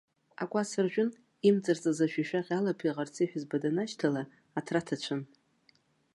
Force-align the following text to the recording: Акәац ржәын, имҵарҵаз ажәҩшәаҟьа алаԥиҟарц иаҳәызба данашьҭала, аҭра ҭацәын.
Акәац 0.43 0.71
ржәын, 0.85 1.09
имҵарҵаз 1.47 1.99
ажәҩшәаҟьа 2.05 2.55
алаԥиҟарц 2.57 3.15
иаҳәызба 3.19 3.57
данашьҭала, 3.63 4.23
аҭра 4.57 4.81
ҭацәын. 4.87 5.21